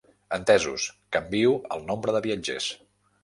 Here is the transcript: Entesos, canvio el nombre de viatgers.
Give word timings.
Entesos, 0.35 0.85
canvio 1.17 1.51
el 1.77 1.85
nombre 1.91 2.15
de 2.17 2.25
viatgers. 2.29 2.71